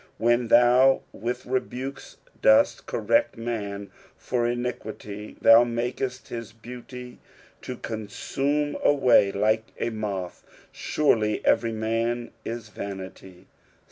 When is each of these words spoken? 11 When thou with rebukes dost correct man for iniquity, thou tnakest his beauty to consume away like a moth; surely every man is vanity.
11 0.19 0.39
When 0.39 0.47
thou 0.47 1.01
with 1.11 1.45
rebukes 1.45 2.17
dost 2.41 2.87
correct 2.87 3.37
man 3.37 3.91
for 4.17 4.47
iniquity, 4.47 5.37
thou 5.41 5.63
tnakest 5.63 6.29
his 6.29 6.53
beauty 6.53 7.19
to 7.61 7.77
consume 7.77 8.75
away 8.83 9.31
like 9.31 9.65
a 9.79 9.91
moth; 9.91 10.41
surely 10.71 11.45
every 11.45 11.71
man 11.71 12.31
is 12.43 12.69
vanity. 12.69 13.45